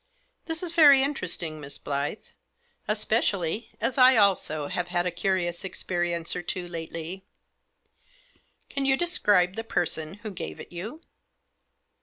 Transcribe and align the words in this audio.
"This 0.47 0.63
is 0.63 0.71
very 0.71 1.03
interesting, 1.03 1.61
Miss 1.61 1.77
Blyth. 1.77 2.31
Especially 2.87 3.69
as 3.79 3.99
I 3.99 4.17
also 4.17 4.65
have 4.67 4.87
had 4.87 5.05
a 5.05 5.11
curious 5.11 5.63
experience 5.63 6.35
or 6.35 6.41
two 6.41 6.67
lately. 6.67 7.23
Can 8.67 8.87
you 8.87 8.97
describe 8.97 9.55
the 9.55 9.63
person 9.63 10.15
who 10.15 10.31
gave 10.31 10.59
it 10.59 10.71
you 10.71 11.01